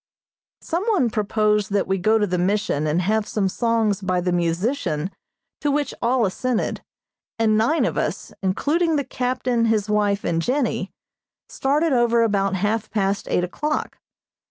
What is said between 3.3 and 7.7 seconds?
songs by the musician, to which all assented, and